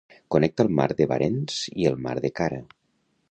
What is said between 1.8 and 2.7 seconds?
i el mar de Kara.